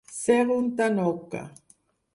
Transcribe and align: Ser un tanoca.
Ser 0.19 0.37
un 0.55 0.71
tanoca. 0.79 1.47